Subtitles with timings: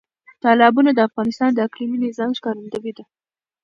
[0.43, 3.03] تالابونه د افغانستان د اقلیمي نظام ښکارندوی ده.